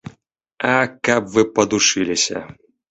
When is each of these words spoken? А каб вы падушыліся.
А 0.71 0.71
каб 1.09 1.23
вы 1.37 1.47
падушыліся. 1.59 2.45